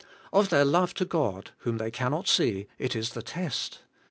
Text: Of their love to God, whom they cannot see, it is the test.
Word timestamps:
Of 0.33 0.49
their 0.49 0.65
love 0.65 0.95
to 0.95 1.05
God, 1.05 1.51
whom 1.59 1.77
they 1.77 1.91
cannot 1.91 2.27
see, 2.27 2.65
it 2.79 2.95
is 2.95 3.11
the 3.11 3.21
test. 3.21 3.81